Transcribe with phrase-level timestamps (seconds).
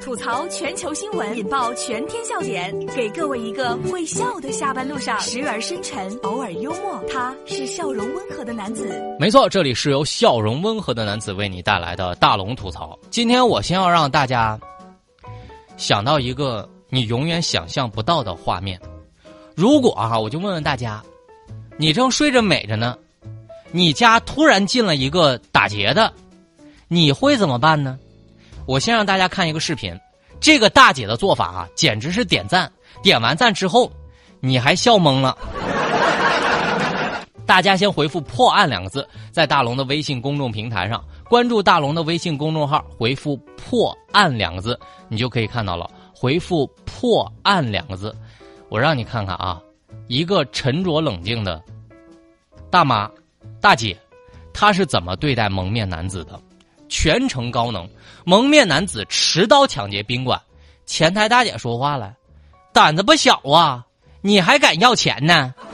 [0.00, 7.02] 吐槽全球新闻，引爆全天笑点，给各位一个会笑的下班路上，时而深沉，偶尔幽默。
[7.12, 8.88] 他是笑容温和的男子。
[9.18, 12.98] 没错，这里是由笑容温和的男子为你带来的大龙吐槽。
[13.10, 14.58] 今天我先要让大家
[15.76, 18.80] 想到一个你永远想象不到的画面。
[19.54, 21.02] 如果啊，我就问问大家，
[21.78, 22.96] 你正睡着美着呢，
[23.72, 26.12] 你家突然进了一个打劫的，
[26.88, 27.98] 你会怎么办呢？
[28.66, 29.98] 我先让大家看一个视频，
[30.40, 32.70] 这个大姐的做法啊，简直是点赞！
[33.02, 33.90] 点完赞之后，
[34.40, 35.38] 你还笑懵了。
[37.46, 44.76] 大家先回复“破案”两个字，在大龙的微信公众平台上关注大龙的微信公众号，回复“破案”两个字，
[45.08, 45.88] 你就可以看到了。
[46.12, 48.12] 回复“破案”两个字，
[48.68, 49.62] 我让你看看啊，
[50.08, 51.62] 一个沉着冷静的
[52.68, 53.08] 大妈、
[53.60, 53.96] 大姐，
[54.52, 56.40] 她是怎么对待蒙面男子的？
[56.88, 57.86] 全程高能，
[58.24, 60.40] 蒙面男子持刀抢劫宾馆，
[60.86, 62.14] 前台大姐说话了
[62.72, 63.84] ：“胆子不小啊，
[64.20, 65.54] 你还敢要钱呢？”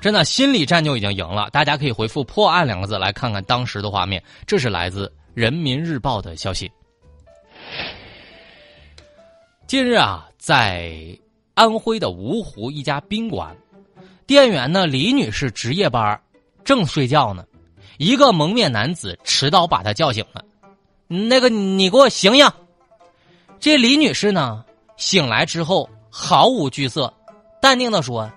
[0.00, 1.48] 真的，心理战就已经赢了。
[1.50, 4.22] 大家可以回复“破案”两个字来看看当时的画面。
[4.46, 6.70] 这是来自《人民日报》的消息。
[9.66, 10.94] 近日啊，在
[11.54, 13.56] 安徽的芜湖一家宾馆，
[14.26, 16.20] 店员呢李女士值夜班。
[16.64, 17.44] 正睡觉呢，
[17.98, 20.42] 一个蒙面男子持刀把他叫醒了。
[21.06, 22.50] 那个，你给我醒醒！
[23.60, 24.64] 这李女士呢，
[24.96, 27.12] 醒来之后毫无惧色，
[27.60, 28.30] 淡定的说：“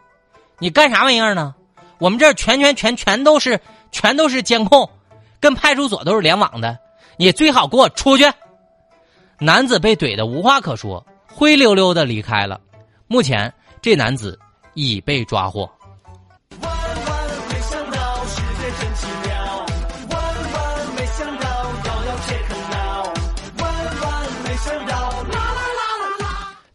[0.60, 1.56] 你干啥玩意儿呢？
[2.00, 3.60] 我们这儿全全全全都是
[3.92, 4.88] 全都是监控，
[5.40, 6.78] 跟派出所都是联网的。
[7.18, 8.26] 你最好给我出去！”
[9.40, 12.60] 男子被怼的无话可说，灰溜溜的离开了。
[13.08, 14.38] 目前，这男子
[14.74, 15.70] 已被抓获。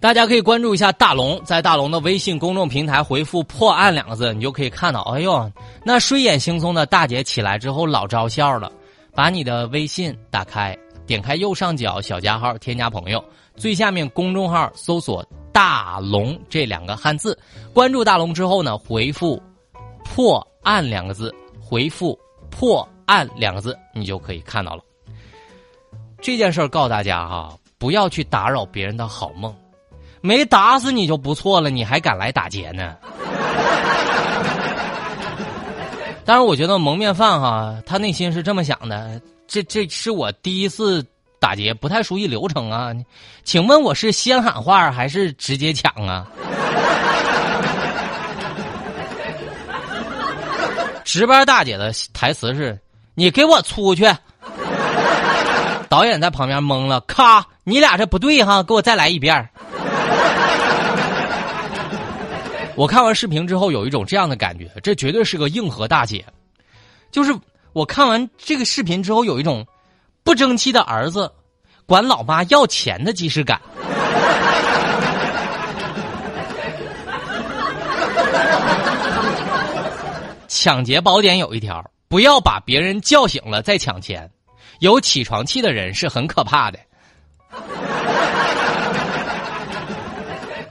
[0.03, 5.01] 大家可以关注一下大龙，在大龙的微信公众平台回复“破案”两个字，你就可以看到。
[5.03, 5.49] 哎呦，
[5.85, 8.71] 那睡眼惺忪的大姐起来之后老招笑了。
[9.15, 17.39] 把你的微信打开，点开右上角小加号，添加朋友，最下面公众号搜索“大龙”这两个汉字，
[17.73, 19.41] 关注大龙之后呢，回复
[20.03, 22.19] “破案”两个字，回复
[22.51, 24.83] “破案”两个字，你就可以看到了。
[26.21, 29.55] 这件事儿告诉大家哈，不要去打扰别人的好梦。
[30.23, 32.97] 没打死你就不错了，你还敢来打劫呢？
[36.25, 41.05] 但是我觉得蒙面犯哈，他内心是这么想的：这这是我第一次
[41.41, 42.93] 打劫，不太熟悉流程啊。
[43.43, 46.27] 请问我是先喊话还是直接抢啊？
[51.05, 52.79] 值班大姐的台词是
[53.15, 54.09] ：“你给我出去！”
[55.91, 59.51] 导演在旁边懵了，咔，你俩这不对哈，给我再来一遍。
[62.75, 66.25] 我看完视频之后，有一种这样的感觉，这绝对是个硬核大姐。
[67.11, 67.35] 就是
[67.73, 69.67] 我看完这个视频之后，有一种
[70.25, 71.31] 不争气的儿子
[71.85, 73.61] 管老妈要钱的即视感。
[80.49, 84.31] 抢劫宝典有一条：不要把别人叫醒了再抢钱。
[84.79, 86.79] 有起床气的人是很可怕的。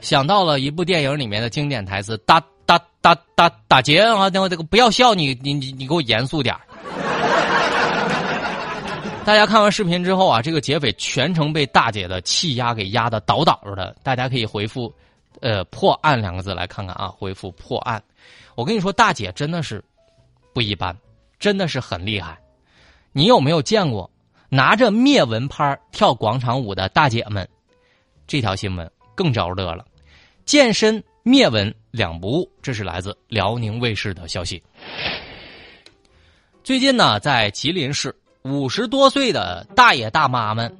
[0.01, 4.29] 想到了一部电影里面的经典台词：“打打打打打劫啊！
[4.34, 6.56] 那这个不要笑，你你你你给我严肃点
[9.23, 13.95] 大家看完视频之后啊，这个劫匪全程被大姐的气压给压的倒倒的。
[14.01, 14.94] 大家可以回复
[15.39, 18.01] “呃破案”两个字来看看啊，回复“破案”。
[18.56, 19.83] 我跟你说，大姐真的是
[20.53, 20.95] 不一般，
[21.39, 22.38] 真的是很厉害。
[23.12, 24.09] 你有没有见过
[24.50, 27.47] 拿着灭蚊拍跳广场舞的大姐们？
[28.25, 29.85] 这条新闻更着乐了。
[30.46, 34.62] 健身灭蚊两不误，这是来自辽宁卫视的消息。
[36.63, 40.75] 最近呢，在吉林市，五十多岁的大爷大妈们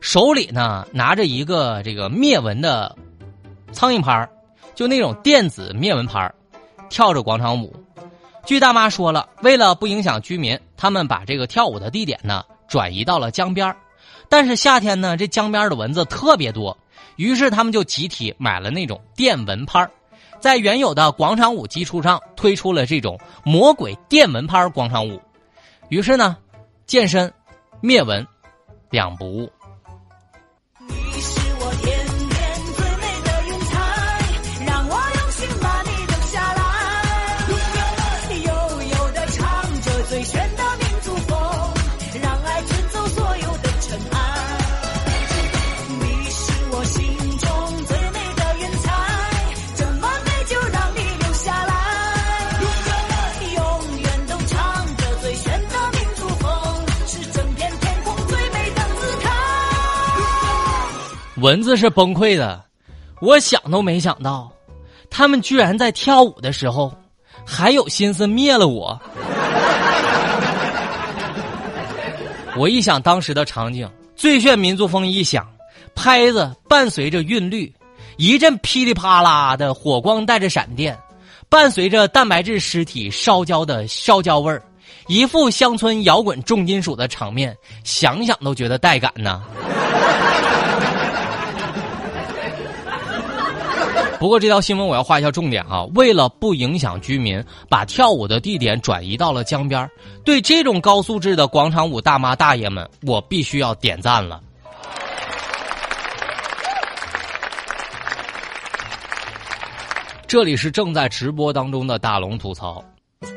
[0.00, 2.96] 手里呢拿着一个这个灭蚊的
[3.72, 4.28] 苍蝇拍
[4.74, 6.32] 就那种电子灭蚊拍
[6.88, 7.74] 跳着广场舞。
[8.44, 13.74] 据大妈说了，为了不影响居民，他们把这个跳舞的地点呢转移到了江边
[14.28, 16.76] 但是夏天呢，这江边的蚊子特别多。
[17.16, 19.88] 于是他们就集体买了那种电蚊拍
[20.38, 25.20] 在原有的广场舞基础上推出了这种魔鬼电蚊拍广场舞。
[25.88, 26.36] 于是呢，
[26.86, 27.32] 健身、
[27.80, 28.26] 灭蚊，
[28.90, 29.50] 两不误。
[61.46, 62.60] 蚊子是崩溃的，
[63.20, 64.50] 我想都没想到，
[65.08, 66.92] 他们居然在跳舞的时候
[67.46, 69.00] 还有心思灭了我。
[72.58, 75.46] 我一想当时的场景，最炫民族风一响，
[75.94, 77.72] 拍子伴随着韵律，
[78.16, 80.98] 一阵噼里啪啦的火光带着闪电，
[81.48, 84.60] 伴随着蛋白质尸体烧焦的烧焦味儿，
[85.06, 89.44] 一副乡村摇滚重金属的场面，想想都觉得带感呐。
[94.20, 95.84] 不过这条新闻我要画一下重点啊！
[95.94, 99.88] 为了不影响居民，把跳舞的地点转移到了江边
[100.24, 104.40] 对这种高素质的广场舞大妈大爷们，我必须要点赞了。
[110.26, 112.82] 这里是正在直播当中的大龙吐槽。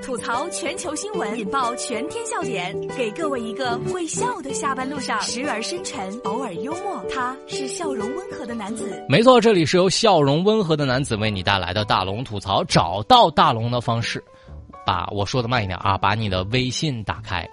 [0.03, 7.01] 吐槽全球新闻，引爆全天笑点，给各位一个会笑的下班路上，时而深沉，偶尔幽默。
[7.09, 9.01] 他是笑容温和的男子。
[9.07, 12.61] 没错，这里是由笑容温和的男子为你带来的大龙吐槽。
[12.65, 14.21] 找到大龙的方式，
[14.85, 17.49] 把我说的慢一点啊，把你的微信打开，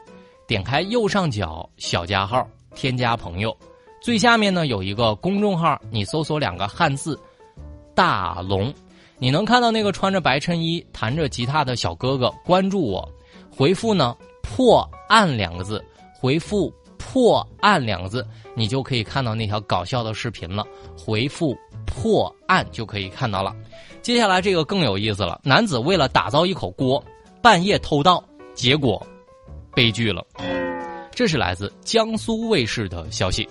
[0.49, 2.44] 点开右上角小加号，
[2.75, 3.56] 添加朋友，
[4.02, 7.17] 最下面呢有一个公众号，你搜索两个汉字
[7.94, 8.75] “大龙”。
[9.19, 13.09] 你能看到那个穿着白衬衣、弹着吉他的小哥哥关注我，
[13.51, 15.83] 回复呢“破案”两个字，
[16.21, 20.65] 回复“破案”两个字，你就可以看到那条搞笑的视频了。
[20.99, 23.55] 回复“破案”就可以看到了。
[24.03, 27.03] 接下来这个更有意思了，男子为了打造一口锅，
[27.43, 28.23] 半夜偷盗，
[28.55, 29.05] 结果
[29.75, 30.25] 悲剧了。
[31.11, 33.49] 这是来自江苏卫视的消息。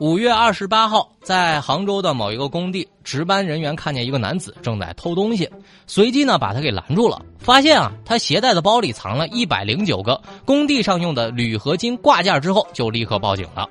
[0.00, 5.48] 五月二十八号，在杭州的某一个工地，值班人员看见一个男子正在偷东西，
[5.86, 7.22] 随即呢把他给拦住了。
[7.38, 13.68] 发现啊，他携带的包里藏了一百零九个工地上用的铝合金挂件，之后就立刻报警了。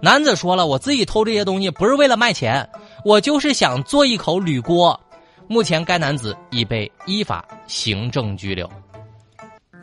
[0.00, 2.66] 男子说了：“我自己偷这些东西不是为了卖钱，
[3.04, 4.98] 我就是想做一口铝锅。”
[5.46, 8.68] 目前该男子已被依法行政拘留。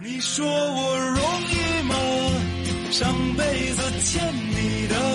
[0.01, 1.95] 你说我容易吗？
[2.91, 5.12] 上辈子欠你的。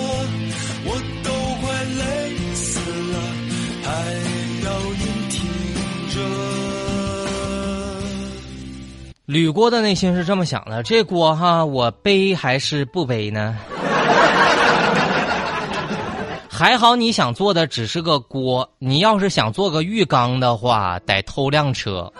[9.29, 13.59] 铝锅的内心是这么想的：这锅哈，我背还是不背呢？
[16.49, 22.11] 还好你想做的只是个锅，你要是想做个浴缸的话，得偷辆车。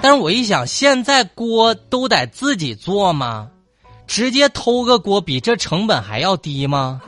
[0.00, 3.50] 但是我一想，现在锅都得自己做吗？
[4.06, 7.02] 直接偷个锅比这成本还要低吗？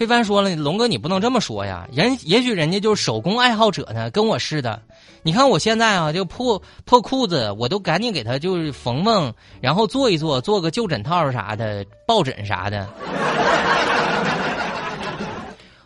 [0.00, 1.86] 非凡说了：“龙哥，你不能这么说呀！
[1.92, 4.80] 人也许人家就是手工爱好者呢，跟我似的。
[5.22, 9.30] 你看我现在啊，就破破裤子，我都赶紧给他就是缝缝，
[9.60, 12.88] 然后做一做，做个旧枕套啥的，抱枕啥的。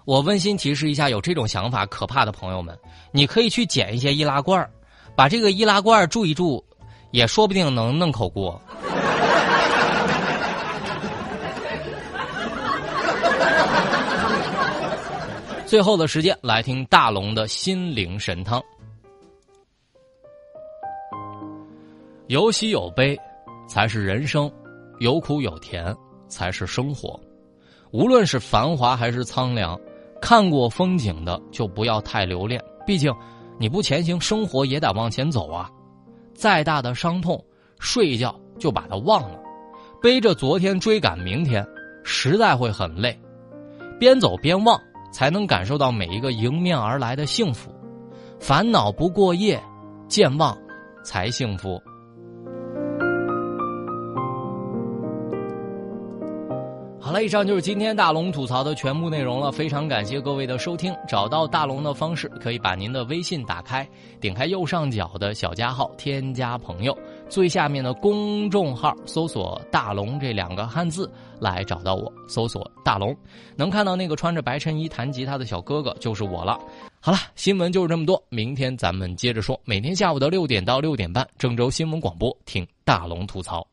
[0.04, 2.78] 我温馨提示一下，有这种想法可怕的朋友们，
[3.10, 4.64] 你可以去捡一些易拉罐
[5.16, 6.64] 把这个易拉罐注一注，
[7.10, 8.62] 也说不定能弄口锅。”
[15.74, 18.62] 最后的时间来听大龙的心灵神汤。
[22.28, 23.18] 有喜有悲，
[23.66, 24.48] 才是人生；
[25.00, 25.92] 有苦有甜，
[26.28, 27.18] 才是生活。
[27.90, 29.76] 无论是繁华还是苍凉，
[30.22, 32.62] 看过风景的就不要太留恋。
[32.86, 33.12] 毕竟，
[33.58, 35.68] 你不前行，生活也得往前走啊。
[36.34, 37.44] 再大的伤痛，
[37.80, 39.40] 睡一觉就把它忘了。
[40.00, 41.66] 背着昨天追赶明天，
[42.04, 43.20] 实在会很累。
[43.98, 44.80] 边走边忘。
[45.14, 47.70] 才能感受到每一个迎面而来的幸福，
[48.40, 49.62] 烦恼不过夜，
[50.08, 50.58] 健忘
[51.04, 51.80] 才幸福。
[57.00, 59.52] 好了，以上就是今天大龙吐槽的全部内容了。
[59.52, 60.92] 非常感谢各位的收听。
[61.06, 63.88] 找到大龙的方式，可以把您的微信打开，
[64.20, 66.96] 点开右上角的小加号，添加朋友。
[67.28, 73.16] 最下面的公众号搜索“大龙”这两个汉字来找到我，搜索“大龙”，
[73.56, 76.58] 能看到那个穿着白衬衣弹吉他的小哥哥就是我了。
[77.00, 79.60] 好了，新闻就是这么多，明天咱们接着说。
[79.64, 83.66] 每天下午的六点到六点半，郑州新闻广播听大龙吐槽。